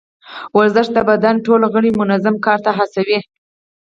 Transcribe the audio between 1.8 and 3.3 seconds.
منظم کار ته هڅوي.